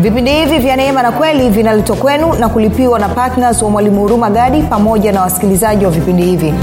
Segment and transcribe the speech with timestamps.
[0.00, 4.30] vipindi hivi vya neema na kweli vinaletwa kwenu na kulipiwa na ptns wa mwalimu huruma
[4.30, 6.54] gadi pamoja na wasikilizaji wa vipindi hivi.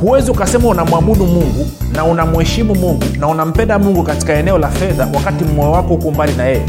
[0.00, 5.44] Huwezi ukasema unamwabudu mungu na unamheshimu mungu na unampenda mungu katika eneo la fedha wakati
[5.44, 6.62] moyo wako huko mbali na yeye.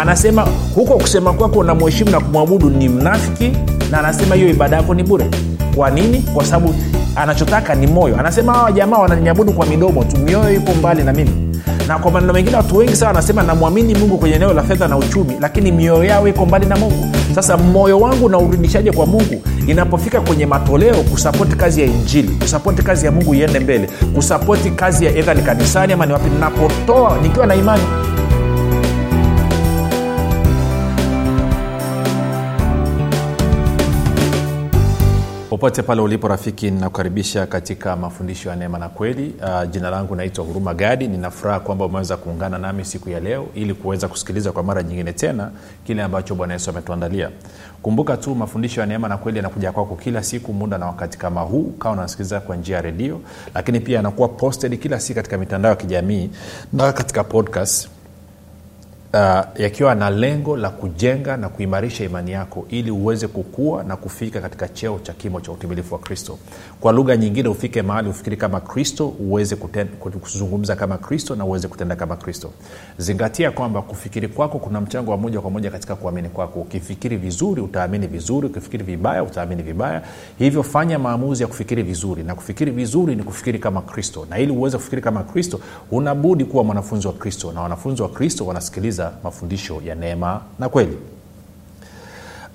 [0.00, 3.52] Anasema huko kusema kwako unamheshimu na kumwabudu ni mnafiki
[3.90, 5.26] na anasema hiyo ibada yako ni bure.
[5.76, 6.18] Kwa nini?
[6.34, 6.74] Kwa sababu
[7.16, 8.16] anachotaka ni moyo.
[8.20, 11.39] Anasema hawa jamaa wananiabudu kwa midomo tu mioyo ipo mbali na mimi
[11.90, 14.96] na kwa maneno mengine watu wengi sana wanasema namwamini mungu kwenye eneo la fedha na
[14.96, 17.08] uchumi lakini mioyo yao iko mbali na mungu.
[17.34, 19.42] Sasa moyo wangu naurudishaje kwa mungu?
[19.66, 25.04] Inapofika kwenye matoleo kusapoti kazi ya injili kusapoti kazi ya mungu iende mbele kusapoti kazi
[25.04, 27.82] ya edha ni kanisani ama ni wapi napotoa nikiwa na imani
[35.60, 39.34] popote pale ulipo rafiki ninakukaribisha katika mafundisho ya neema na kweli.
[39.42, 41.08] Uh, jina langu naitwa huruma gadi.
[41.08, 45.50] Ninafuraha kwamba umeweza kuungana nami siku ya leo ili kuweza kusikiliza kwa mara nyingine tena
[45.84, 47.30] kile ambacho bwana yesu ametuandalia.
[47.82, 51.40] Kumbuka tu mafundisho ya neema na kweli yanakuja kwako kila siku muda na wakati kama
[51.40, 53.20] huu kawa unasikiliza kwa njia ya redio
[53.54, 56.30] lakini pia yanakuwa posted kila siku katika mitandao ya kijamii
[56.72, 57.88] na katika podcast
[59.14, 64.40] uh, yakiwa na lengo la kujenga na kuimarisha imani yako ili uweze kukua na kufika
[64.40, 66.38] katika cheo cha kimo cha utimilifu wa kristo.
[66.80, 69.56] Kwa lugha nyingine ufike mahali ufikiri kama kristo uweze
[70.20, 72.50] kuzungumza kama kristo na uweze kutenda kama kristo.
[72.98, 76.60] Zingatia kwamba kufikiri kwako kuna mchango wa moja kwa moja katika kuamini kwako.
[76.60, 78.46] Ukifikiri vizuri utaamini vizuri.
[78.46, 80.02] Ukifikiri vibaya utaamini vibaya.
[80.38, 82.22] Hivyo fanya maamuzi ya kufikiri vizuri.
[82.22, 84.26] Na kufikiri vizuri ni kufikiri kama kristo.
[84.30, 87.52] Na ili uweze kufikiri kama kristo unabudi kuwa mwanafunzi wa kristo.
[87.52, 90.98] Na wanafunzi wa kristo wanasikiliza kusikiliza mafundisho ya neema na kweli.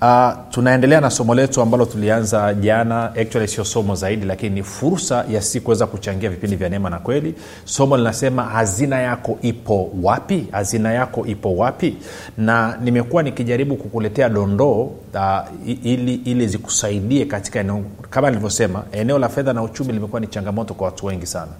[0.02, 3.04] Uh, tunaendelea na somo letu ambalo tulianza jana.
[3.14, 6.98] Actually sio somo zaidi lakini ni fursa ya si kuweza kuchangia vipindi vya neema na
[6.98, 7.34] kweli.
[7.64, 10.46] Somo linasema hazina yako ipo wapi?
[10.52, 11.96] Hazina yako ipo wapi?
[12.38, 14.82] Na nimekuwa nikijaribu kukuletea dondoo
[15.14, 15.38] uh,
[15.84, 20.74] ili, ili zikusaidie katika eneo kama nilivyosema eneo la fedha na uchumi limekuwa ni changamoto
[20.74, 21.52] kwa watu wengi sana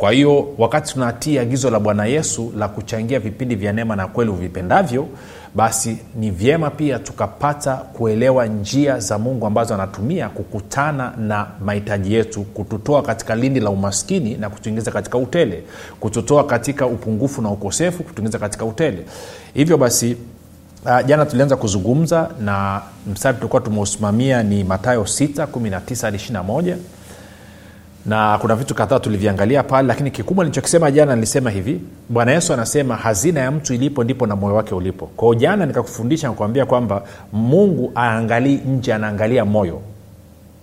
[0.00, 4.30] kwa hiyo wakati tunatii agizo la bwana yesu la kuchangia vipindi vya neema na kweli
[4.30, 5.08] uvipendavyo
[5.54, 12.42] basi ni vyema pia tukapata kuelewa njia za mungu ambazo anatumia kukutana na mahitaji yetu
[12.42, 15.62] kututoa katika lindi la umaskini na kutuingiza katika utele
[16.00, 18.98] kututoa katika upungufu na ukosefu kutuingiza katika utele.
[19.54, 20.16] Hivyo basi
[20.84, 22.82] Uh, jana tulianza kuzungumza na
[23.12, 26.76] mstari tulikuwa tumeusimamia ni matayo 6 19 hadi 21
[28.06, 31.80] na kuna vitu kadhaa tuliviangalia pale lakini kikubwa nilichokisema jana nilisema hivi.
[32.08, 35.06] Bwana yesu anasema hazina ya mtu ilipo ndipo na moyo wake ulipo.
[35.06, 37.02] Kwao jana nikakufundisha nakuambia kwamba
[37.32, 39.80] mungu aangalii nje anaangalia moyo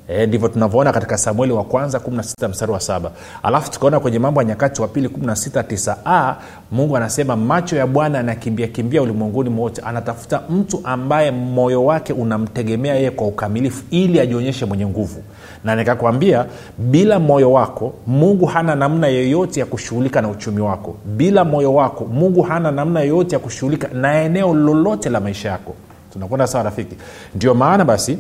[0.08, 3.12] E, ndivyo tunavyoona katika samueli wa kwanza 16 mstari wa saba.
[3.44, 6.36] Alafu tukaona kwenye mambo ya nyakati wa pili 169a
[6.72, 9.82] mungu anasema macho ya bwana anakimbia kimbia ulimwenguni mwote.
[9.82, 15.24] Anatafuta mtu ambaye moyo wake unamtegemea yeye kwa ukamilifu ili ajionyeshe mwenye nguvu.
[15.64, 16.46] Na nikakwambia
[16.78, 20.96] bila moyo wako mungu hana namna yoyote ya kushughulika na uchumi wako.
[21.06, 25.74] Bila moyo wako mungu hana namna yoyote ya kushughulika na eneo lolote la maisha yako.
[26.14, 26.96] Tunakwenda sawa rafiki?
[27.36, 28.20] Ndio maana basi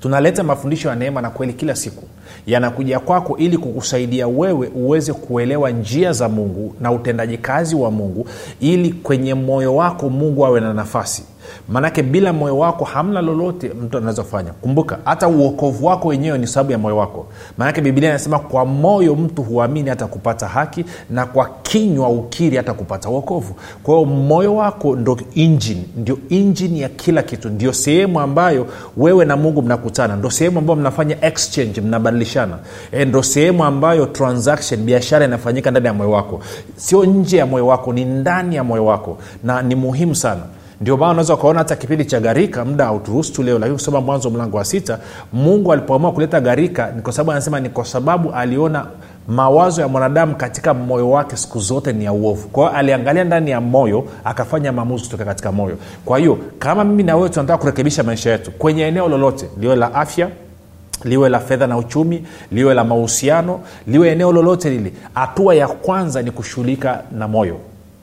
[0.00, 2.04] tunaleta mafundisho ya neema na kweli kila siku.
[2.46, 8.26] Yanakuja kwako ili kukusaidia wewe uweze kuelewa njia za mungu na utendaji kazi wa mungu
[8.60, 11.22] ili kwenye moyo wako mungu awe na nafasi
[11.68, 14.22] maanake bila moyo wako hamna lolote mtu anaweza
[14.60, 17.26] kumbuka hata uokovu wako wenyewe ni sababu ya moyo wako.
[17.58, 22.74] Maanake biblia inasema kwa moyo mtu huamini hata kupata haki na kwa kinywa ukiri hata
[22.74, 27.48] kupata uokovu kwa hiyo moyo wako ndo injini ndio injini ya kila kitu.
[27.48, 28.66] Ndio sehemu ambayo
[28.96, 30.16] wewe na mungu mnakutana.
[30.16, 32.58] Ndo sehemu ambayo mnafanya exchange mnabadilishana.
[32.92, 36.40] E, ndo sehemu ambayo transaction biashara inafanyika ndani ya moyo wako.
[36.76, 39.18] Sio nje ya moyo wako ni ndani ya moyo wako.
[39.44, 40.40] Na ni muhimu sana
[40.80, 44.30] ndio maana unaweza ukaona hata kipindi cha gharika muda hauturuhusu tu leo lakini kusoma mwanzo
[44.30, 44.98] mlango wa sita
[45.32, 48.86] mungu alipoamua kuleta gharika ni kwa sababu anasema ni kwa sababu aliona
[49.28, 52.48] mawazo ya mwanadamu katika moyo wake siku zote ni ya uovu.
[52.48, 55.76] Kwa aliangalia ndani ya moyo akafanya maamuzi kutoka katika moyo.
[56.04, 59.94] Kwa hiyo kama mimi na wewe tunataka kurekebisha maisha yetu kwenye eneo lolote liwe la
[59.94, 60.28] afya
[61.04, 66.22] liwe la fedha na uchumi liwe la mahusiano liwe eneo lolote lile hatua ya kwanza
[66.22, 67.56] ni kushughulika na moyo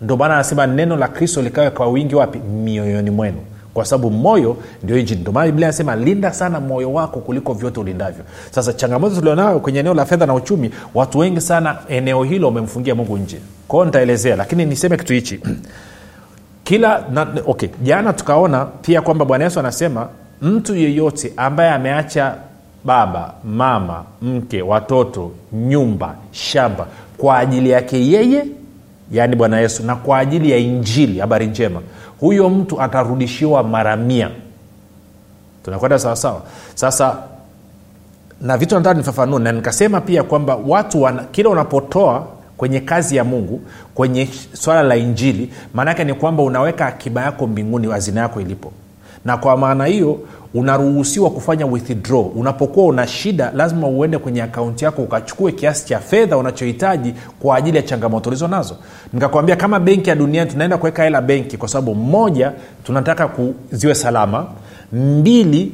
[0.06, 2.40] ndio maana anasema neno la kristo likawe kwa wingi wapi?
[2.40, 3.38] Mioyoni mwenu.
[3.74, 7.80] Kwa sababu moyo ndio injini ndio maana biblia anasema linda sana moyo wako kuliko vyote
[7.80, 8.24] ulindavyo.
[8.52, 12.96] Sasa changamoto tulionayo kwenye eneo la fedha na uchumi watu wengi sana eneo hilo wamemfungia
[12.96, 13.40] mungu nje.
[13.68, 15.40] Kwao nitaelezea lakini niseme kitu hichi.
[16.64, 20.08] Kila na, okay jana tukaona pia kwamba bwana yesu anasema
[20.42, 22.36] mtu yeyote ambaye ameacha
[22.84, 26.88] baba mama mke watoto nyumba shamba
[27.18, 28.46] kwa ajili yake yeye
[29.12, 31.82] yaani bwana yesu na kwa ajili ya injili habari njema
[32.20, 34.30] huyo mtu atarudishiwa mara mia.
[35.64, 36.42] Tunakwenda sawasawa
[36.76, 37.18] sasa
[38.42, 43.24] na vitu nataka nifafanue na nikasema pia kwamba watu wana, kila unapotoa kwenye kazi ya
[43.24, 43.62] mungu
[43.96, 48.72] kwenye swala la injili maanaake ni kwamba unaweka akiba yako mbinguni hazina yako ilipo
[49.26, 50.20] na kwa maana hiyo
[50.54, 52.22] unaruhusiwa kufanya withdraw.
[52.22, 57.78] Unapokuwa una shida lazima uende kwenye akaunti yako ukachukue kiasi cha fedha unachohitaji kwa ajili
[57.78, 58.76] ya changamoto ulizo nazo.
[59.14, 62.52] Nikakwambia kama benki ya duniani tunaenda kuweka hela benki kwa sababu moja
[62.84, 63.30] tunataka
[63.72, 64.46] ziwe salama.
[64.94, 65.72] Mbili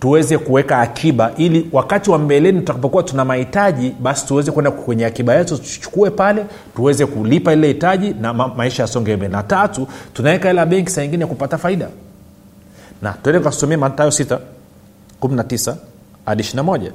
[0.00, 1.30] tuweze kuweka akiba.
[1.36, 6.44] Ili wakati wa mbeleni tutakapokuwa tuna mahitaji basi tuweze kwenda kwenye akiba yetu tuchukue pale
[6.76, 9.32] tuweze kulipa ile hitaji na ma- maisha yasonge mbele.
[9.32, 11.88] Na tatu tunaweka hela benki saa ingine kupata faida
[13.02, 14.38] na tuende tukasomia matayo 6
[15.22, 15.74] 19
[16.26, 16.90] hadi 21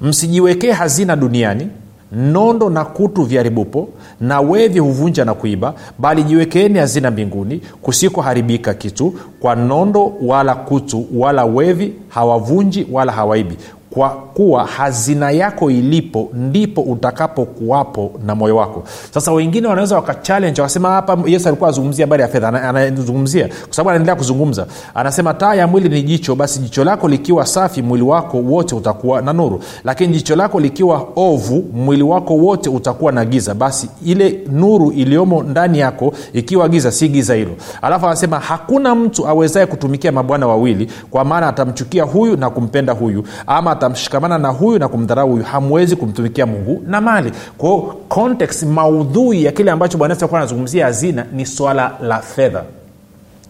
[0.00, 1.68] msijiwekee hazina duniani
[2.12, 3.88] nondo na kutu vyaribupo
[4.20, 11.06] na wevi huvunja na kuiba bali jiwekeeni hazina mbinguni kusikoharibika kitu kwa nondo wala kutu
[11.14, 13.56] wala wevi hawavunji wala hawaibi
[13.90, 18.82] kwa kuwa hazina yako ilipo ndipo utakapokuwapo na moyo wako.
[19.14, 23.48] Sasa wengine wanaweza wakachallenge wakasema hapa yesu alikuwa azungumzia habari ya fedha anazungumzia.
[23.48, 24.66] Kwa sababu anaendelea kuzungumza.
[24.94, 29.22] Anasema taa ya mwili ni jicho basi jicho lako likiwa safi mwili wako wote utakuwa
[29.22, 29.60] na nuru.
[29.84, 33.54] Lakini jicho lako likiwa ovu mwili wako wote utakuwa na giza.
[33.54, 37.52] Basi ile nuru iliyomo ndani yako ikiwa giza si giza hilo.
[37.82, 43.24] Alafu anasema hakuna mtu awezaye kutumikia mabwana wawili kwa maana atamchukia huyu na kumpenda huyu
[43.46, 47.32] ama atamshikamana na huyu na kumdharau huyu hamwezi kumtumikia mungu na mali.
[47.58, 52.64] Kwao context maudhui ya kile ambacho bwana yesu anazungumzia hazina ni swala la fedha.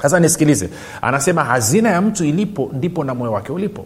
[0.02, 0.68] Sasa nisikilize
[1.02, 3.84] anasema hazina ya mtu ilipo ndipo na moyo wake ulipo.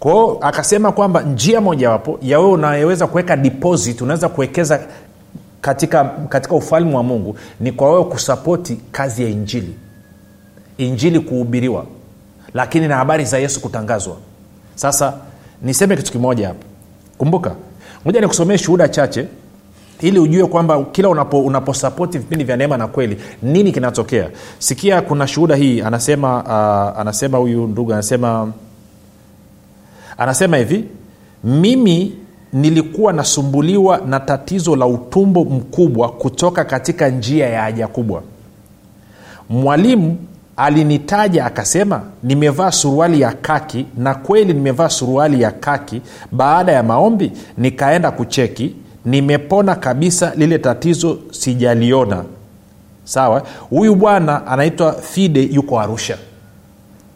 [0.00, 4.80] Kwao akasema kwamba njia mojawapo ya wewe unayeweza kuweka deposit unaweza kuwekeza
[5.60, 9.74] katika, katika ufalme wa mungu ni kwa wewe kusapoti kazi ya injili.
[10.78, 11.84] Injili kuhubiriwa
[12.54, 14.16] lakini na habari za yesu kutangazwa.
[14.74, 15.14] Sasa
[15.62, 16.64] niseme kitu kimoja hapa.
[17.18, 17.54] Kumbuka
[18.04, 19.26] moja nikusomee shuhuda chache
[20.00, 24.30] ili ujue kwamba kila unapo, unaposapoti vipindi vya neema na kweli nini kinatokea.
[24.58, 28.52] Sikia kuna shuhuda hii anasema uh, anasema huyu ndugu anasema
[30.18, 30.84] anasema hivi
[31.44, 32.16] mimi
[32.52, 38.22] nilikuwa nasumbuliwa na tatizo la utumbo mkubwa kutoka katika njia ya haja kubwa.
[39.48, 40.16] Mwalimu
[40.56, 46.02] alinitaja akasema nimevaa suruali ya kaki na kweli nimevaa suruali ya kaki.
[46.32, 48.74] Baada ya maombi nikaenda kucheki.
[49.04, 52.24] Nimepona kabisa lile tatizo sijaliona.
[53.04, 53.42] Sawa?
[53.70, 56.18] Huyu bwana anaitwa fide yuko arusha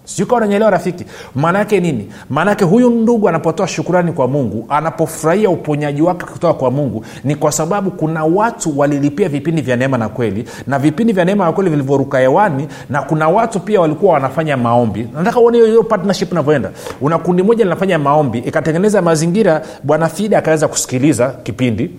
[0.06, 1.04] sijuka unanyeelewa rafiki.
[1.34, 2.08] Maana yake nini?
[2.30, 7.34] Maana yake huyu ndugu anapotoa shukurani kwa mungu anapofurahia uponyaji wake kutoka kwa mungu ni
[7.34, 11.52] kwa sababu kuna watu walilipia vipindi vya neema na kweli na vipindi vya neema na
[11.52, 15.08] kweli vilivyoruka hewani na kuna watu pia walikuwa wanafanya maombi.
[15.14, 16.70] Nataka uone hiyo partnership inavyoenda.
[17.00, 21.90] Una kundi moja linafanya maombi ikatengeneza mazingira bwana fida akaweza kusikiliza kipindi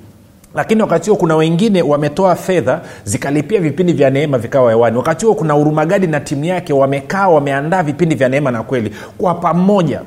[0.58, 4.98] lakini wakati huo kuna wengine wametoa fedha zikalipia vipindi vya neema vikawa hewani.
[4.98, 8.92] Wakati huo kuna urumagadi na timu yake wamekaa wameandaa vipindi vya neema na kweli.
[9.18, 10.02] Kwa pamoja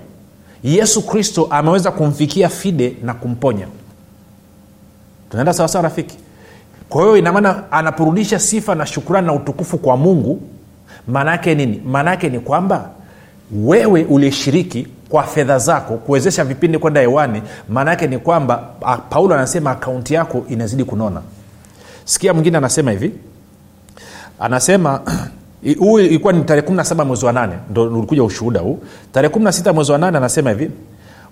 [0.64, 3.66] yesu kristo ameweza kumfikia fide na kumponya.
[5.30, 6.18] Tunaenda sawasawa rafiki?
[6.88, 10.40] Kwa hiyo inamaana anaporudisha sifa na shukurani na utukufu kwa mungu
[11.08, 11.82] maana yake nini?
[11.86, 12.90] Maana yake ni kwamba
[13.64, 18.56] wewe uliyeshiriki kwa fedha zako kuwezesha vipindi kwenda hewani maana yake ni kwamba
[19.10, 21.22] paulo anasema akaunti yako inazidi kunona.
[22.04, 23.12] Sikia mwingine anasema hivi.
[24.40, 25.00] Anasema
[25.78, 28.78] huu ilikuwa ni tarehe 17 mwezi wa nane ndo ulikuja ushuhuda huu.
[29.12, 30.70] Tarehe 16 mwezi wa nane anasema hivi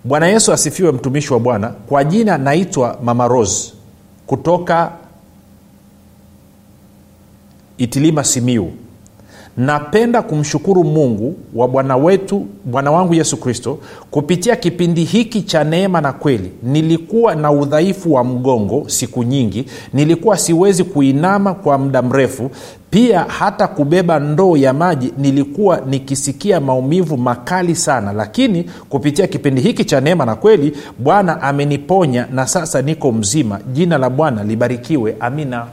[0.04, 1.68] bwana yesu asifiwe mtumishi wa bwana.
[1.68, 3.72] Kwa jina naitwa mama rose
[4.26, 4.92] kutoka
[7.78, 8.72] itilima simiu
[9.58, 13.78] napenda kumshukuru mungu wa bwana wetu bwana wangu yesu kristo
[14.10, 16.50] kupitia kipindi hiki cha neema na kweli.
[16.62, 19.64] Nilikuwa na udhaifu wa mgongo siku nyingi.
[19.92, 22.50] Nilikuwa siwezi kuinama kwa muda mrefu.
[22.90, 28.12] Pia hata kubeba ndoo ya maji nilikuwa nikisikia maumivu makali sana.
[28.12, 33.60] Lakini kupitia kipindi hiki cha neema na kweli bwana ameniponya na sasa niko mzima.
[33.72, 35.16] Jina la bwana libarikiwe.
[35.20, 35.66] Amina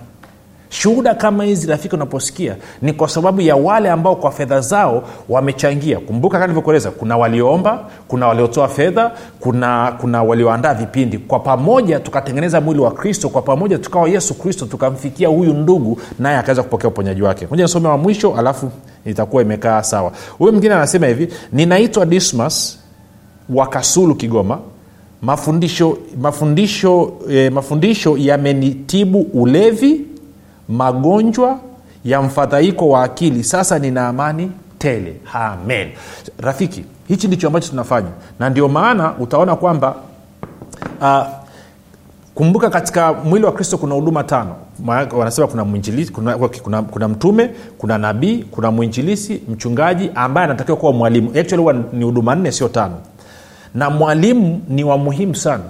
[0.80, 6.00] shuhuda kama hizi rafiki unaposikia ni kwa sababu ya wale ambao kwa fedha zao wamechangia.
[6.00, 11.18] Kumbuka kama nilivyokueleza kuna walioomba kuna waliotoa fedha kuna kuna walioandaa vipindi.
[11.18, 16.38] Kwa pamoja tukatengeneza mwili wa kristo kwa pamoja tukawa yesu kristo tukamfikia huyu ndugu naye
[16.38, 17.48] akaweza kupokea uponyaji wake.
[17.50, 18.72] Moja nisome wa mwisho alafu
[19.06, 20.12] itakuwa imekaa sawa.
[20.38, 22.80] Huyu mwingine anasema hivi ninaitwa dismas
[23.50, 24.60] wa kasulu kigoma.
[25.22, 30.15] Mafundisho mafundisho eh, mafundisho yamenitibu ulevi
[30.70, 31.60] magonjwa
[32.06, 35.16] ya mfadhaiko wa akili sasa nina amani tele.
[35.34, 35.90] Amen.
[36.38, 38.10] Rafiki hichi ndicho ambacho tunafanya.
[38.40, 39.96] Na ndio maana utaona kwamba
[41.02, 41.24] uh,
[42.36, 44.56] kumbuka katika mwili wa kristo kuna huduma tano.
[45.18, 45.66] Wanasema kuna,
[46.14, 51.32] kuna, kuna, kuna mtume kuna nabii kuna mwinjilisi mchungaji ambaye anatakiwa kuwa mwalimu.
[51.40, 52.96] Actually ni huduma nne sio tano.
[53.76, 55.64] Na mwalimu ni wa muhimu sana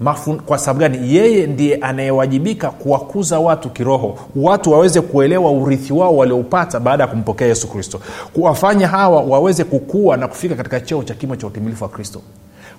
[0.00, 1.14] Mafun, kwa sababu gani?
[1.14, 7.46] Yeye ndiye anayewajibika kuwakuza watu kiroho watu waweze kuelewa urithi wao walioupata baada ya kumpokea
[7.46, 8.00] yesu kristo
[8.32, 12.20] kuwafanya hawa waweze kukua na kufika katika cheo cha kimo cha utimilifu wa kristo.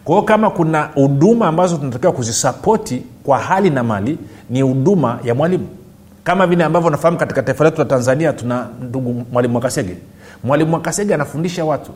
[0.03, 4.17] Kwa hiyo kama kuna huduma ambazo tunatakiwa kuzisapoti kwa hali na mali
[4.49, 5.67] ni huduma ya mwalimu.
[6.23, 9.95] Kama vile ambavyo nafahamu katika taifa letu la tanzania tuna ndugu mwalimu wakasege
[10.43, 11.91] mwalimu wakasege anafundisha watu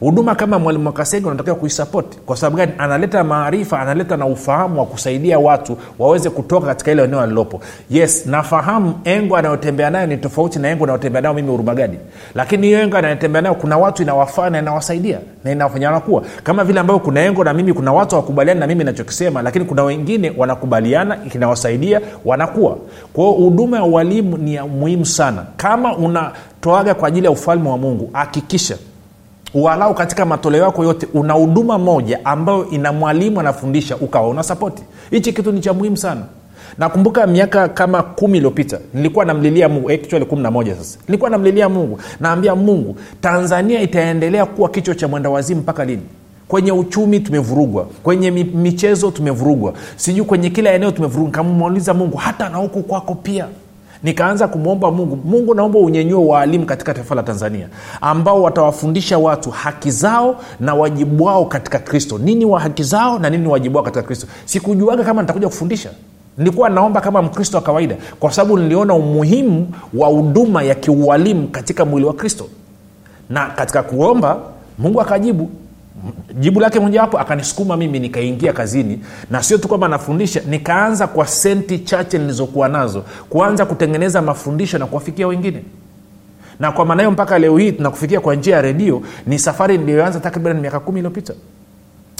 [0.00, 2.72] huduma kama mwalimu wakasege unatakiwa kuisapoti kwa sababu gani?
[2.78, 7.60] Analeta maarifa analeta na ufahamu wa kusaidia watu waweze kutoka katika ile eneo alilopo.
[7.90, 11.98] Yes nafahamu engo anayotembea nayo ni tofauti na engo anayotembea nayo mimi urumagadi
[12.34, 16.22] lakini hiyo engo anayotembea nayo kuna watu inawafaa na inawasaidia na inawafanya wanakuwa.
[16.44, 19.82] Kama vile ambavyo kuna engo na mimi kuna watu wakubaliana na mimi nachokisema lakini kuna
[19.82, 22.76] wengine wanakubaliana kinawasaidia wanakuwa.
[23.12, 25.44] Kwa huduma ya ualimu ni ya muhimu sana.
[25.56, 28.76] Kama unatoaga kwa ajili ya ufalme wa mungu hakikisha
[29.54, 34.82] walau katika matoleo yako yote una huduma moja ambayo ina mwalimu anafundisha ukawa una sapoti
[35.10, 36.20] hichi kitu ni cha muhimu sana.
[36.78, 40.98] Nakumbuka miaka kama kumi iliyopita nilikuwa namlilia mungu actually kumi na moja sasa.
[41.08, 41.98] Nilikuwa namlilia mungu.
[42.20, 46.02] Naambia mungu tanzania itaendelea kuwa kichwa cha mwenda wazimu mpaka lini?
[46.48, 51.32] Kwenye uchumi tumevurugwa kwenye michezo tumevurugwa sijui kwenye kila eneo tumevurugwa.
[51.32, 53.46] Kamuuliza mungu hata na huku kwako pia
[54.02, 55.18] nikaanza kumwomba mungu.
[55.24, 57.68] Mungu naomba unyenyue waalimu katika taifa la tanzania
[58.00, 62.18] ambao watawafundisha watu haki zao na wajibu wao katika kristo.
[62.18, 64.26] Nini wa haki zao na nini wajibu wao katika kristo?
[64.44, 65.90] Sikujuaga kama nitakuja kufundisha.
[66.38, 71.84] Nilikuwa naomba kama mkristo wa kawaida kwa sababu niliona umuhimu wa huduma ya kiualimu katika
[71.84, 72.46] mwili wa kristo.
[73.30, 74.38] Na katika kuomba
[74.78, 75.50] mungu akajibu
[76.40, 81.78] jibu lake mojawapo akanisukuma mimi nikaingia kazini na sio tu kwamba nafundisha nikaanza kwa senti
[81.78, 85.62] chache nilizokuwa nazo kuanza kutengeneza mafundisho na kuwafikia wengine.
[86.60, 90.20] Na kwa maana hiyo mpaka leo hii tunakufikia kwa njia ya redio ni safari niliyoanza
[90.20, 91.34] takriban miaka kumi iliyopita.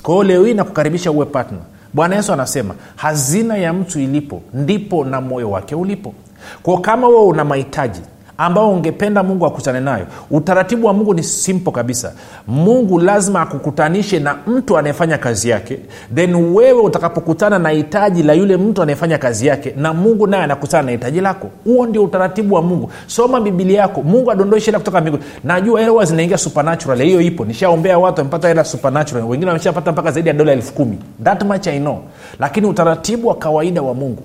[0.02, 1.58] Kwa leo hii nakukaribisha uwe patna
[1.94, 6.14] bwana yesu anasema hazina ya mtu ilipo ndipo na moyo wake ulipo.
[6.62, 8.00] Kwao kama wewe una mahitaji
[8.40, 10.06] ambao ungependa mungu akutane nayo.
[10.30, 12.12] Utaratibu wa mungu ni simple kabisa.
[12.48, 15.78] Mungu lazima akukutanishe na mtu anayefanya kazi yake
[16.14, 20.82] then wewe utakapokutana na hitaji la yule mtu anayefanya kazi yake na mungu naye anakutana
[20.82, 21.50] na hitaji lako.
[21.64, 22.90] Huo ndio utaratibu wa mungu.
[23.06, 24.02] Soma bibilia yako.
[24.02, 25.22] Mungu adondoi hela kutoka mbinguni.
[25.44, 27.02] Najua hela zinaingia supernatural.
[27.02, 27.44] Hiyo ipo.
[27.44, 29.24] Nishaombea watu wamepata hela supernatural.
[29.24, 30.98] Wengine wameshapata mpaka zaidi ya dola elfu kumi.
[31.24, 31.98] That much i know.
[32.38, 34.22] Lakini utaratibu wa kawaida wa mungu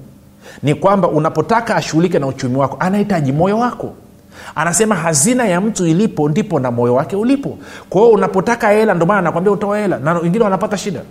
[0.63, 3.93] ni kwamba unapotaka ashughulike na uchumi wako anahitaji moyo wako
[4.55, 7.57] anasema hazina ya mtu ilipo ndipo na moyo wake ulipo.
[7.89, 9.97] Kwa hiyo unapotaka hela ndio maana nakwambia utoa hela.
[9.99, 11.01] Na wengine wanapata shida.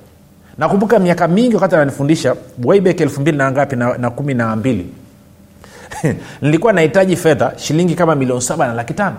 [0.58, 4.86] Nakumbuka miaka mingi wakati ananifundisha wayback elfu mbili na ngapi na, kumi na mbili.
[6.42, 9.16] Nilikuwa nahitaji fedha shilingi kama milioni saba na laki tano.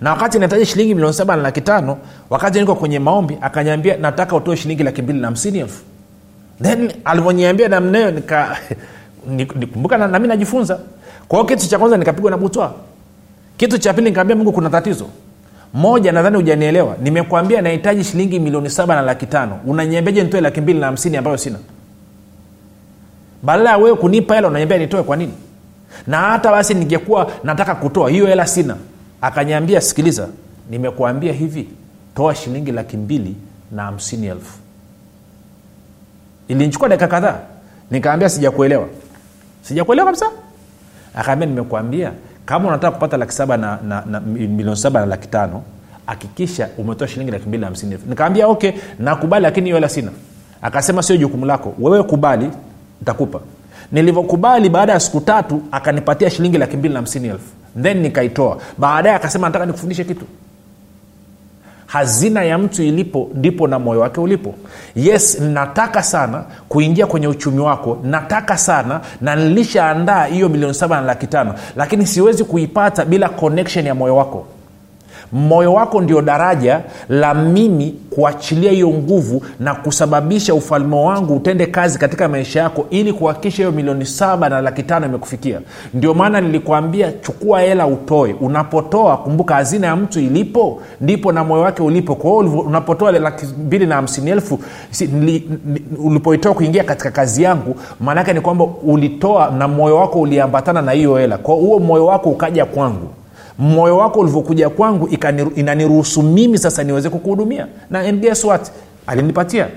[0.00, 1.98] Na wakati nahitaji shilingi milioni saba na laki tano
[2.30, 5.82] wakati niko kwenye maombi akanyambia nataka utoe shilingi laki mbili na hamsini elfu.
[6.62, 8.56] Then alivyoniambia namnayo nika
[10.10, 10.78] nami najifunza.
[11.28, 12.74] Kwa hiyo kitu cha kwanza nikapigwa na butwa
[13.56, 15.06] kitu cha pili nikaambia mungu kuna tatizo.
[15.74, 16.96] Moja nadhani hujanielewa.
[17.02, 19.60] Nimekwambia nahitaji shilingi milioni saba na laki tano.
[19.66, 21.58] Unaniambiaje nitoe laki mbili na hamsini ambayo sina?
[23.42, 25.32] Badala ya wewe kunipa hela unaniambia nitoe kwa nini?
[26.06, 28.76] Na hata basi ningekuwa nataka kutoa hiyo hela sina.
[29.20, 30.28] Akanyambia sikiliza
[30.70, 31.68] nimekuambia hivi
[32.16, 33.36] toa shilingi laki mbili
[33.72, 34.58] na hamsini elfu.
[36.48, 37.38] Ilinichukua dakika kadhaa.
[37.90, 38.88] Nikaambia sijakuelewa.
[39.62, 40.26] Sijakuelewa kabisa.
[41.14, 42.12] Akaambia nimekuambia
[42.44, 45.62] kama unataka kupata laki saba na, na, na milioni saba na laki tano
[46.06, 47.92] hakikisha umetoa shilingi laki mbili na hamsini.
[47.92, 50.10] Elfu nikaambia okay nakubali lakini hiyo hela sina.
[50.62, 51.74] Akasema sio jukumu lako.
[51.78, 52.50] Wewe kubali
[53.02, 53.40] ntakupa
[53.92, 57.44] nilivyokubali baada ya siku tatu akanipatia shilingi laki mbili na hamsini elfu.
[57.82, 58.58] Then nikaitoa.
[58.78, 60.24] Baadaye akasema nataka nikufundishe kitu
[61.92, 64.54] hazina ya mtu ilipo ndipo na moyo wake ulipo.
[64.96, 67.98] Yes nataka sana kuingia kwenye uchumi wako.
[68.04, 73.86] Nataka sana na nilishaandaa hiyo milioni saba na laki tano lakini siwezi kuipata bila connection
[73.86, 74.46] ya moyo wako
[75.32, 81.98] moyo wako ndio daraja la mimi kuachilia hiyo nguvu na kusababisha ufalme wangu utende kazi
[81.98, 85.60] katika maisha yako ili kuhakikisha hiyo milioni saba na laki tano imekufikia.
[85.94, 88.32] Ndio maana nilikuambia chukua hela utoe.
[88.40, 92.14] Unapotoa kumbuka hazina ya mtu ilipo ndipo na moyo wake ulipo.
[92.14, 94.58] Kwa hiyo unapotoa laki mbili na hamsini elfu
[96.04, 101.16] ulipoitoa kuingia katika kazi yangu maanaake ni kwamba ulitoa na moyo wako uliambatana na hiyo
[101.16, 101.38] hela.
[101.38, 103.08] Kwao huo moyo wako ukaja kwangu
[103.58, 105.08] moyo wako ulivyokuja kwangu
[105.56, 107.66] inaniruhusu mimi sasa niweze kukuhudumia.
[107.90, 108.72] Na and guess what?
[109.06, 109.68] Alinipatia.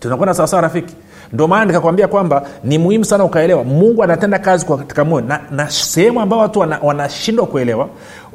[0.00, 0.94] Tunakwenda sawasawa rafiki?
[1.32, 5.24] Ndio maana nikakwambia kwamba ni muhimu sana ukaelewa mungu anatenda kazi katika moyo.
[5.26, 7.88] Na, na sehemu ambayo watu wanashindwa wana kuelewa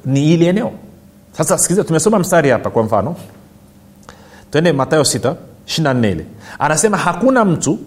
[0.06, 0.72] ni hili eneo.
[1.38, 3.16] Sasa sikiliza tumesoma mstari hapa kwa mfano.
[4.52, 5.36] Twende matayo 6
[5.68, 6.26] 24 ile.
[6.60, 7.80] Anasema hakuna mtu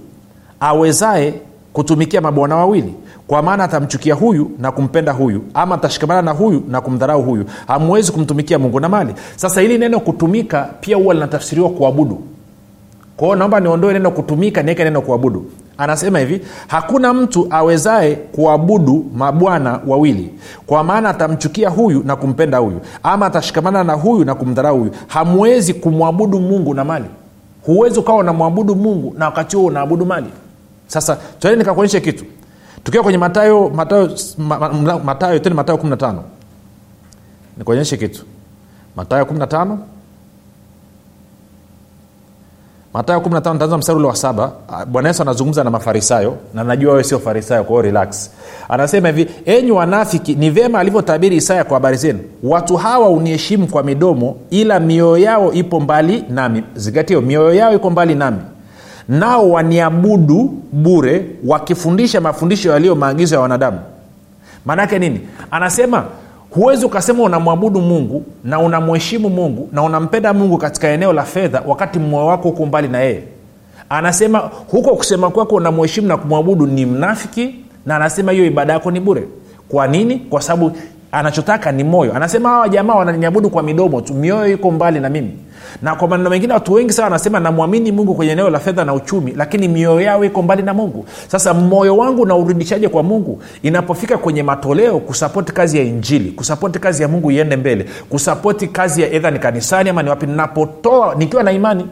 [0.60, 1.34] awezaye
[1.72, 2.94] kutumikia mabwana wawili
[3.26, 7.44] kwa maana atamchukia huyu na kumpenda huyu ama atashikamana na huyu na kumdharau huyu.
[7.66, 9.14] Hamwezi kumtumikia mungu na mali.
[9.36, 12.22] Sasa hili neno kutumika pia huwa linatafsiriwa kuabudu.
[13.16, 15.44] Kwao naomba niondoe neno kutumika niweke neno kuabudu.
[15.78, 20.30] Anasema hivi hakuna mtu awezaye kuabudu mabwana wawili
[20.66, 24.90] kwa maana atamchukia huyu na kumpenda huyu ama atashikamana na huyu na kumdharau huyu.
[25.06, 27.04] Hamwezi kumwabudu mungu na mali.
[27.66, 30.26] Huwezi ukawa unamwabudu mungu na wakati huo unaabudu mali.
[30.86, 32.24] Sasa tuende nikakuonyeshe kitu
[32.84, 34.10] tukiwa kwenye matayo matayo
[35.04, 36.14] matayo tena matayo 15
[37.58, 38.24] nikuonyeshe kitu.
[38.96, 39.76] Matayo 15
[42.94, 44.52] matayo 15 taanza mstari ule wa saba.
[44.86, 48.30] Bwana yesu anazungumza na mafarisayo na najua wewe sio farisayo kwao relax.
[48.68, 52.20] Anasema hivi enyi wanafiki ni vyema alivyotabiri isaya kwa habari zenu.
[52.42, 56.64] Watu hawa uniheshimu kwa midomo ila mioyo yao ipo mbali nami.
[56.74, 58.38] Zingatio mioyo yao iko mbali nami
[59.08, 63.78] nao waniabudu bure wakifundisha mafundisho yaliyo maagizo ya wanadamu.
[64.64, 65.20] Maanaake nini?
[65.50, 66.04] Anasema
[66.50, 71.98] huwezi ukasema unamwabudu mungu na unamheshimu mungu na unampenda mungu katika eneo la fedha wakati
[71.98, 73.22] moyo wako huko mbali na yeye.
[73.88, 74.38] Anasema
[74.70, 77.54] huko kusema kwako unamheshimu na kumwabudu ni mnafiki
[77.86, 79.28] na anasema hiyo ibada yako ni bure.
[79.68, 80.16] Kwa nini?
[80.18, 80.72] Kwa sababu
[81.14, 82.14] anachotaka ni moyo.
[82.16, 84.14] Anasema hawa jamaa wananiabudu kwa midomo tu.
[84.14, 85.30] Mioyo iko mbali na mimi.
[85.82, 88.94] Na kwa maneno mengine watu wengi sana wanasema namwamini mungu kwenye eneo la fedha na
[88.94, 91.06] uchumi lakini mioyo yao iko mbali na mungu.
[91.28, 93.42] Sasa moyo wangu naurudishaje kwa mungu?
[93.62, 99.02] Inapofika kwenye matoleo kusapoti kazi ya injili kusapoti kazi ya mungu iende mbele kusapoti kazi
[99.02, 101.86] ya edha ni kanisani ama ni wapi ninapotoa nikiwa na imani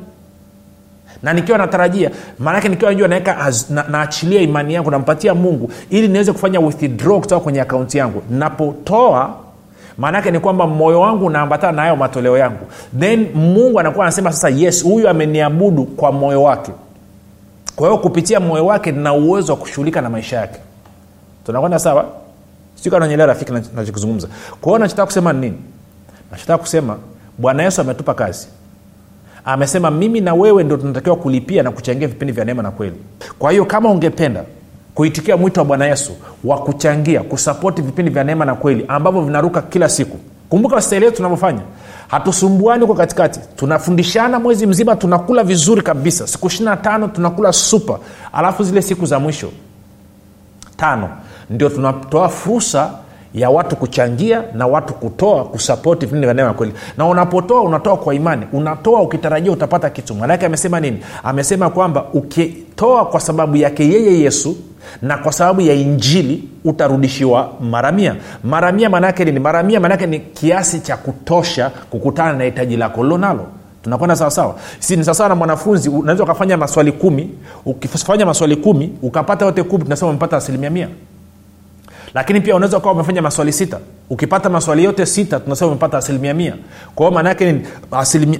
[1.23, 6.33] na nikiwa natarajia maanake nikiwa najua naweka na, naachilia imani yangu nampatia mungu ili niweze
[6.33, 8.23] kufanya withdraw kutoka kwenye akaunti yangu.
[8.31, 9.35] Napotoa
[9.99, 12.67] maanaake ni kwamba moyo wangu unaambatana na hayo matoleo yangu.
[12.99, 16.73] Then mungu anakuwa anasema sasa yes huyu ameniabudu kwa moyo wake.
[17.77, 20.59] Kwa hiyo kupitia moyo wake nina uwezo wa kushughulika na maisha yake.
[21.47, 22.05] Tunakwenda sawa?
[22.75, 24.29] Sikananyelea rafiki nachokizungumza.
[24.61, 25.59] Kwa hiyo nachotaka kusema nini?
[26.33, 26.97] Nachotaka kusema
[27.39, 28.49] bwana yesu ametupa kazi
[29.45, 32.97] amesema mimi na wewe ndo tunatakiwa kulipia na kuchangia vipindi vya neema na kweli.
[33.39, 34.45] Kwa hiyo kama ungependa
[34.95, 36.13] kuitikia mwito wa bwana yesu
[36.45, 41.17] wa kuchangia kusapoti vipindi vya neema na kweli ambavyo vinaruka kila siku kumbuka staili yetu
[41.17, 41.61] tunavyofanya.
[42.09, 46.27] Hatusumbuani huko katikati tunafundishana mwezi mzima tunakula vizuri kabisa.
[46.27, 47.99] Siku ishirina tano tunakula supa
[48.33, 49.49] alafu zile siku za mwisho
[50.77, 51.09] tano
[51.51, 52.91] ndio tunatoa fursa
[53.35, 56.73] ya watu kuchangia na watu kutoa kusapoti vipindi vya neema na kweli.
[56.97, 58.47] Na unapotoa unatoa kwa imani.
[58.53, 60.15] Unatoa ukitarajia utapata kitu.
[60.15, 60.99] Mwanaake amesema nini?
[61.23, 64.57] Amesema kwamba ukitoa kwa sababu yake yeye yesu
[65.03, 69.41] na kwa sababu ya injili utarudishiwa maramia maramia maanaake nini?
[69.41, 73.47] Maramia maanaake ni kiasi cha kutosha kukutana na hitaji lako lilonalo
[73.83, 77.31] tunakwenda sawasawa si ni sawasawa na mwanafunzi unaweza ukafanya maswali kumi.
[77.67, 80.89] Ukifanya maswali kumi ukapata yote kumi tunasema umepata asilimia mia
[82.15, 83.79] lakini pia unaweza ukawa umefanya maswali sita.
[84.11, 86.55] Ukipata maswali yote sita tunasema umepata asilimia mia.
[86.95, 87.61] Kwa hiyo maanaake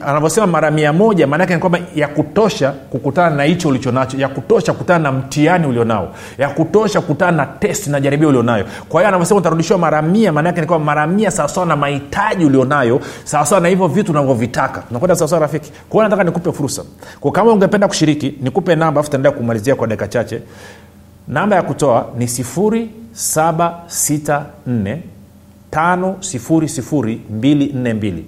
[0.07, 4.73] anavyosema mara mia moja maanaake ni kwamba ya kutosha kukutana na hicho ulichonacho ya kutosha
[4.73, 8.65] kukutana na mtihani ulionao ya kutosha kukutana na testi na jaribio ulionayo.
[8.89, 13.01] Kwa hiyo anavyosema utarudishiwa mara mia maanaake ni kwamba mara mia sawasawa na mahitaji ulionayo
[13.25, 14.81] sawasawa na hivyo vitu unavyovitaka.
[14.81, 15.73] Tunakwenda sawasawa rafiki?
[15.89, 16.83] Kwa hiyo nataka nikupe fursa.
[17.21, 20.43] Kwa kama ungependa kushiriki nikupe namba afu taendelea kumalizia kwa dakika chache.
[21.29, 24.43] Namba ya kutoa ni sifuri 764
[25.71, 28.23] 5242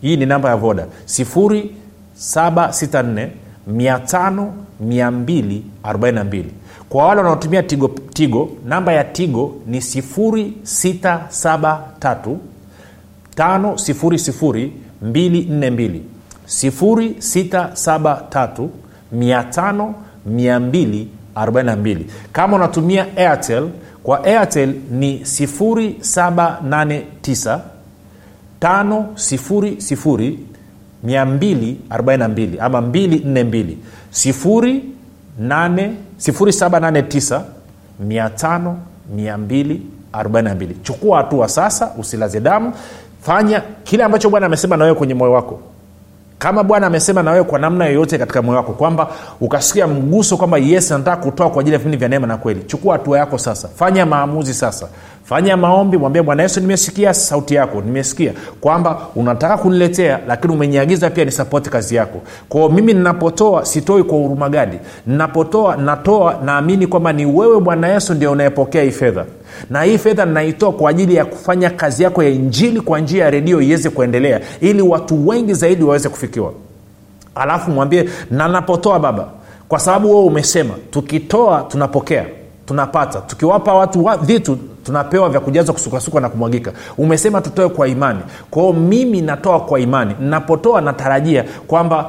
[0.00, 0.86] hii ni namba ya voda.
[1.06, 3.28] 764
[4.82, 6.44] 5242
[6.88, 12.36] kwa wale wanaotumia tigo, tigo namba ya tigo ni 673
[13.36, 16.00] 5242
[16.48, 18.68] 673
[21.36, 21.98] 5242
[22.32, 23.68] kama unatumia airtel
[24.06, 27.60] kwa airtel ni 789
[28.60, 30.38] tano sifuri sifuri
[31.06, 33.64] 242 ama 242
[34.10, 34.84] sifuri
[35.42, 37.40] 8 0789
[38.06, 38.74] 500
[39.16, 39.76] 242
[40.82, 42.72] chukua hatua sasa usilaze damu
[43.22, 45.60] fanya kile ambacho bwana amesema na wewe kwenye moyo wako
[46.38, 49.08] kama bwana amesema na wewe kwa namna yoyote katika moyo wako kwamba
[49.40, 52.92] ukasikia mguso kwamba yes anataka kutoa kwa ajili ya vipindi vya neema na kweli chukua
[52.92, 53.68] hatua yako sasa.
[53.68, 54.88] Fanya maamuzi sasa
[55.28, 61.24] fanya maombi mwambie bwana yesu nimesikia sauti yako nimesikia kwamba unataka kuniletea lakini umeniagiza pia
[61.24, 62.20] nisapoti kazi yako.
[62.48, 68.14] Kwao mimi ninapotoa sitoi kwa huruma gadi ninapotoa natoa naamini kwamba ni wewe bwana yesu
[68.14, 69.24] ndio unayepokea hii fedha.
[69.70, 73.30] Na hii fedha ninaitoa kwa ajili ya kufanya kazi yako ya injili kwa njia ya
[73.30, 76.52] redio iweze kuendelea ili watu wengi zaidi waweze kufikiwa.
[77.34, 78.62] Alafu mwambie na
[79.00, 79.28] baba
[79.68, 82.24] kwa sababu wewe umesema tukitoa tunapokea
[82.66, 83.20] tunapata.
[83.20, 86.72] Tukiwapa watu wa, vitu tunapewa vya kujazwa kusukasuka na kumwagika.
[86.98, 88.20] Umesema tutoe kwa imani.
[88.50, 90.14] Kwao mimi natoa kwa imani.
[90.20, 92.06] Napotoa natarajia kwamba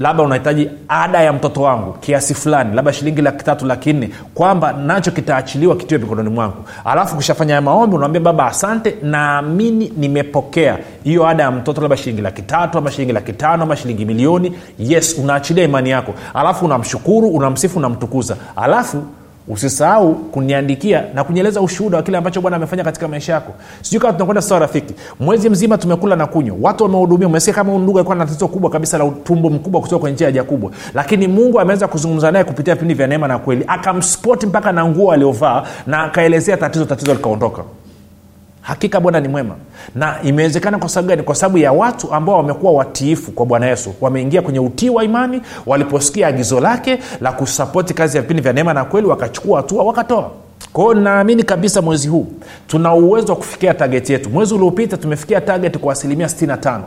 [0.00, 4.72] labda unahitaji ada ya mtoto wangu kiasi fulani labda shilingi laki tatu laki nne kwamba
[4.72, 6.56] nacho kitaachiliwa kitiwe mikononi mwangu.
[6.84, 12.22] Alafu kushafanya ya maombi unawambia baba asante naamini nimepokea hiyo ada ya mtoto labda shilingi
[12.22, 14.52] laki tatu ama shilingi laki tano ama shilingi milioni.
[14.78, 16.14] Yes unaachilia imani yako.
[16.34, 18.36] Alafu unamshukuru unamsifu unamtukuza.
[18.56, 19.02] Alafu
[19.48, 23.52] usisahau kuniandikia na kunieleza ushuhuda wa kile ambacho bwana amefanya katika maisha yako.
[23.82, 24.94] Sijui kama tunakwenda sawa rafiki.
[25.20, 26.56] Mwezi mzima tumekula na kunywa.
[26.60, 27.26] Watu wamehudumia.
[27.28, 30.44] Umesikia kama ndugu alikuwa na tatizo kubwa kabisa la utumbo mkubwa kutoka kwenye njia haja
[30.44, 30.70] kubwa.
[30.94, 33.64] Lakini mungu ameweza kuzungumza naye kupitia vipindi vya neema na kweli.
[33.66, 37.62] Akamspoti mpaka na nguo aliovaa na akaelezea tatizo tatizo likaondoka
[38.68, 39.54] hakika bwana ni mwema.
[39.94, 41.22] Na imewezekana kwa sababu gani?
[41.22, 43.94] Kwa sababu ya watu ambao wamekuwa watiifu kwa bwana yesu.
[44.00, 48.74] Wameingia kwenye utii wa imani waliposikia agizo lake la kusapoti kazi ya vipindi vya neema
[48.74, 50.30] na kweli wakachukua hatua wakatoa
[50.78, 52.26] kwao naamini kabisa mwezi huu
[52.66, 54.30] tuna uwezo wa kufikia tageti yetu.
[54.30, 56.80] Mwezi uliopita tumefikia tageti kwa asilimia 65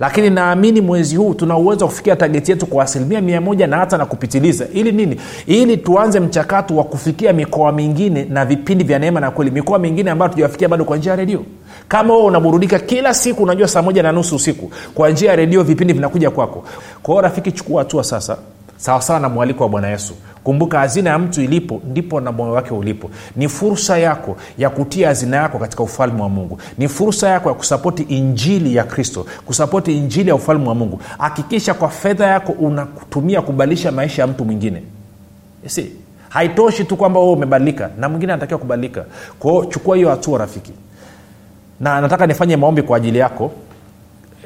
[0.00, 3.76] lakini naamini mwezi huu tuna uwezo wa kufikia tageti yetu kwa asilimia mia moja na
[3.76, 4.66] hata na kupitiliza.
[4.74, 5.20] Ili nini?
[5.46, 9.50] Ili tuanze mchakato wa kufikia mikoa mingine na vipindi vya neema na kweli.
[9.50, 11.44] Mikoa mingine ambayo tujawafikia bado kwa njia ya redio.
[11.88, 15.62] Kama wewe unaburudika kila siku unajua saa moja na nusu usiku kwa njia ya redio
[15.62, 16.64] vipindi vinakuja kwako.
[17.02, 18.36] Kwa hiyo rafiki chukua hatua sasa.
[18.76, 20.14] Sawasawa na mwaliko wa bwana yesu
[20.46, 23.10] kumbuka hazina ya mtu ilipo ndipo na moyo wake ulipo.
[23.36, 26.58] Ni fursa yako ya kutia hazina yako katika ufalme wa mungu.
[26.78, 31.00] Ni fursa yako ya kusapoti injili ya kristo kusapoti injili ya ufalme wa mungu.
[31.18, 34.82] Hakikisha kwa fedha yako unatumia kubadilisha maisha ya mtu mwingine.
[35.66, 35.92] Si
[36.28, 39.04] haitoshi tu kwamba wewe umebadilika na mwingine anatakiwa kubadilika.
[39.38, 40.72] Kwao chukua hiyo hatua rafiki.
[41.80, 43.52] Na nataka nifanye maombi kwa ajili yako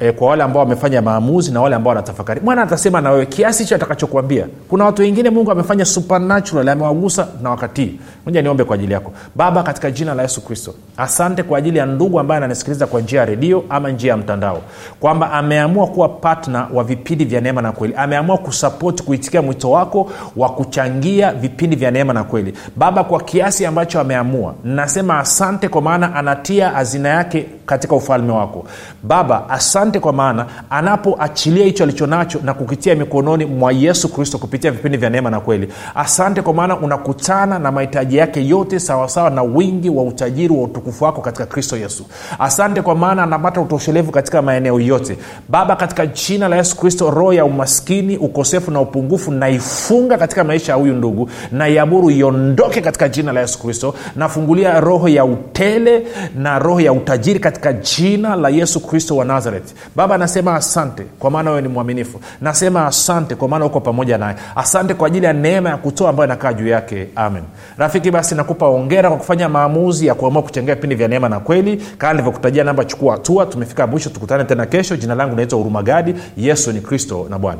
[0.01, 2.41] e, kwa wale ambao wamefanya maamuzi na wale ambao wanatafakari.
[2.41, 4.47] Mwana atasema na wewe kiasi hicho atakachokuambia.
[4.69, 7.99] Kuna watu wengine mungu amefanya supernatural amewagusa na wakatii.
[8.25, 9.11] Moja niombe kwa ajili yako.
[9.35, 13.19] Baba katika jina la yesu kristo asante kwa ajili ya ndugu ambaye ananisikiliza kwa njia
[13.19, 14.61] ya redio ama njia ya mtandao
[14.99, 17.93] kwamba ameamua kuwa patna wa vipindi vya neema na kweli.
[17.97, 22.53] Ameamua kusapoti kuitikia mwito wako wa kuchangia vipindi vya neema na kweli.
[22.75, 28.65] Baba kwa kiasi ambacho ameamua nasema asante kwa maana anatia hazina yake katika ufalme wako.
[29.03, 34.97] Baba asante kwa maana anapoachilia hicho alichonacho na kukitia mikononi mwa yesu kristo kupitia vipindi
[34.97, 35.67] vya neema na kweli.
[35.95, 41.03] Asante kwa maana unakutana na mahitaji yake yote sawasawa na wingi wa utajiri wa utukufu
[41.03, 42.05] wako katika kristo yesu.
[42.39, 45.17] Asante kwa maana anapata utoshelevu katika maeneo yote.
[45.49, 50.71] Baba katika jina la yesu kristo roho ya umaskini ukosefu na upungufu naifunga katika maisha
[50.71, 51.29] ya huyu ndugu.
[51.51, 53.93] Na iamuru iondoke katika jina la yesu kristo.
[54.15, 59.73] Nafungulia roho ya utele na roho ya utajiri katika jina la yesu kristo wa nazareth
[59.95, 62.19] baba nasema asante kwa maana wewe ni mwaminifu.
[62.41, 64.35] Nasema asante kwa maana uko pamoja naye.
[64.55, 67.07] Asante kwa ajili ya neema ya kutoa ambayo inakaa juu yake.
[67.15, 67.43] Amen.
[67.77, 71.83] Rafiki basi nakupa ongera kwa kufanya maamuzi ya kuamua kuchangia vipindi vya neema na kweli.
[71.97, 73.45] Kama nilivyokutajia namba chukua hatua.
[73.45, 74.95] Tumefika mwisho tukutane tena kesho.
[74.97, 77.59] Jina langu naitwa hurumagadi yesu ni kristo na bwana.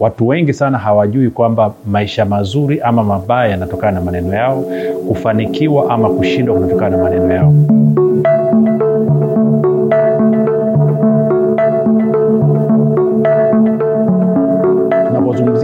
[0.00, 4.64] Watu wengi sana hawajui kwamba maisha mazuri ama mabaya yanatokana na maneno yao
[5.08, 7.54] kufanikiwa ama kushindwa kunatokana na maneno yao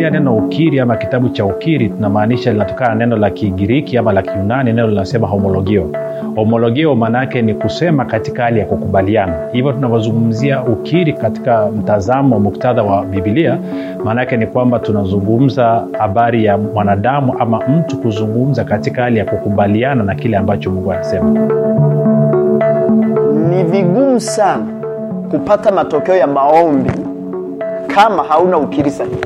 [0.02, 4.22] tunapozungumzia neno ukiri ama kitabu cha ukiri tunamaanisha linatokana na neno la kigiriki ama la
[4.22, 5.90] kiunani neno linasema homologio.
[6.36, 9.34] Homologio maana yake ni kusema katika hali ya kukubaliana.
[9.52, 13.58] Hivyo tunavyozungumzia ukiri katika mtazamo muktadha wa bibilia
[14.04, 20.04] maana yake ni kwamba tunazungumza habari ya mwanadamu ama mtu kuzungumza katika hali ya kukubaliana
[20.04, 21.30] na kile ambacho mungu anasema.
[23.50, 24.66] Ni vigumu sana
[25.30, 26.90] kupata matokeo ya maombi
[27.94, 29.16] kama hauna ukiri sahihi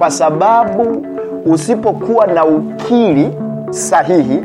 [0.00, 1.06] kwa sababu
[1.46, 3.28] usipokuwa na ukiri
[3.70, 4.40] sahihi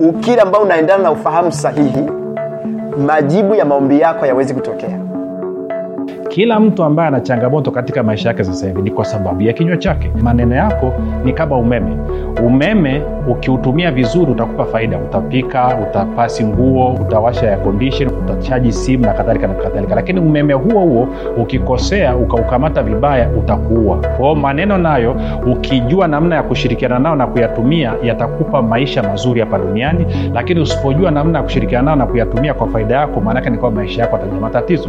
[0.00, 2.04] ukiri ambao unaendana na ufahamu sahihi
[3.06, 4.98] majibu ya maombi yako hayawezi kutokea
[6.28, 9.76] kila mtu ambaye ana changamoto katika maisha yake sasa hivi ni kwa sababu ya kinywa
[9.76, 10.10] chake.
[10.22, 10.92] Maneno yako
[11.24, 11.96] ni kama umeme.
[12.46, 14.98] Umeme ukiutumia vizuri utakupa faida.
[14.98, 19.94] Utapika utapasi nguo utawasha ya condition utachaji simu na kadhalika na kadhalika.
[19.94, 23.96] Lakini umeme huo huo ukikosea ukaukamata vibaya utakuua.
[23.96, 25.16] Kwao maneno nayo
[25.52, 30.06] ukijua namna ya kushirikiana nao na kuyatumia yatakupa maisha mazuri hapa duniani.
[30.34, 34.02] Lakini usipojua namna ya kushirikiana nao na kuyatumia kwa faida yako maanake ni kwamba maisha
[34.02, 34.88] yako atajaa matatizo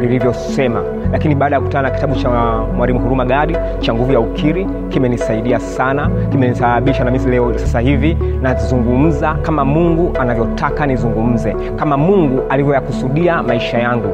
[0.00, 0.82] lilivyosema
[1.12, 2.30] lakini baada ya kukutana na kitabu cha
[2.76, 8.16] mwalimu huruma gadi cha nguvu ya ukiri kimenisaidia sana kimenisababisha na misi leo sasa hivi
[8.42, 14.08] nazungumza kama mungu anavyotaka nizungumze kama mungu alivyoyakusudia maisha yangu.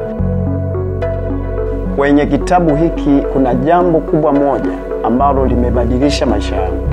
[1.95, 4.71] Kwenye kitabu hiki kuna jambo kubwa moja
[5.03, 6.87] ambalo limebadilisha maisha yangu.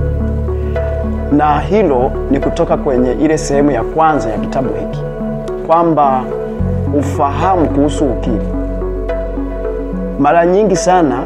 [1.33, 5.01] Na hilo ni kutoka kwenye ile sehemu ya kwanza ya kitabu hiki
[5.67, 6.23] kwamba
[6.99, 8.60] ufahamu kuhusu ukiri
[10.21, 11.23] mara nyingi sana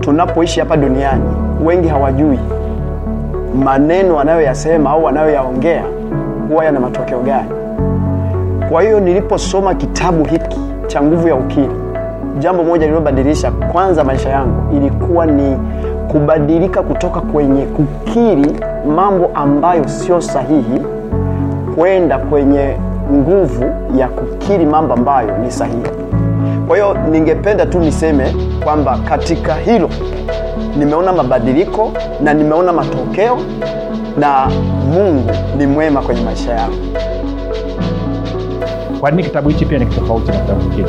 [0.00, 1.24] tunapoishi hapa duniani
[1.64, 2.38] wengi hawajui
[3.64, 5.84] maneno anayoyasema au anayoyaongea
[6.48, 7.48] huwa yana matokeo gani.
[8.70, 11.70] Kwa hiyo niliposoma kitabu hiki cha nguvu ya ukili
[12.38, 15.56] jambo moja lililobadilisha kwanza maisha yangu ilikuwa ni
[16.12, 18.52] kubadilika kutoka kwenye kukiri
[18.96, 20.80] mambo ambayo sio sahihi
[21.76, 22.76] kwenda kwenye
[23.12, 23.64] nguvu
[23.96, 26.05] ya kukiri mambo ambayo ni sahihi
[26.66, 29.90] kwa hiyo ningependa tu niseme kwamba katika hilo
[30.78, 33.38] nimeona mabadiliko na nimeona matokeo
[34.18, 34.48] na
[34.92, 36.76] mungu ni mwema kwenye maisha yangu.
[39.00, 40.88] Kwa nini kitabu hichi pia ni tofauti na kitabu kingine